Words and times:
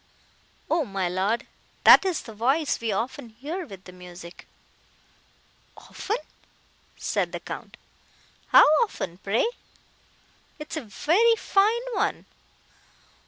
"O 0.67 0.83
my 0.83 1.07
Lord! 1.07 1.45
that 1.83 2.05
is 2.05 2.23
the 2.23 2.33
voice 2.33 2.81
we 2.81 2.91
often 2.91 3.29
hear 3.29 3.67
with 3.67 3.83
the 3.83 3.91
music." 3.91 4.47
"Often!" 5.77 6.17
said 6.97 7.31
the 7.33 7.39
Count, 7.39 7.77
"How 8.47 8.65
often, 8.83 9.19
pray? 9.19 9.45
It 10.57 10.71
is 10.71 10.77
a 10.77 10.81
very 10.85 11.35
fine 11.35 11.83
one." 11.93 12.25